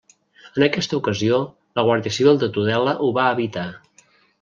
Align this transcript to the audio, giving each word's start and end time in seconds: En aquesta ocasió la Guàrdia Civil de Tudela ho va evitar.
En 0.59 0.65
aquesta 0.67 0.97
ocasió 1.01 1.39
la 1.81 1.85
Guàrdia 1.91 2.17
Civil 2.19 2.43
de 2.45 2.51
Tudela 2.59 2.99
ho 3.07 3.15
va 3.23 3.31
evitar. 3.39 3.73